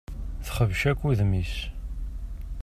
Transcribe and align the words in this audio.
Texbec 0.45 0.81
akk 0.89 1.01
udem-is. 1.07 1.55